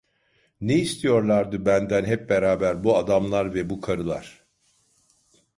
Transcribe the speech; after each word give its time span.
Ne 0.61 0.75
istiyorlardı 0.75 1.65
benden 1.65 2.05
hep 2.05 2.29
beraber 2.29 2.83
bu 2.83 2.97
adamlar 2.97 3.53
ve 3.53 3.69
bu 3.69 3.81
karılar? 3.81 4.43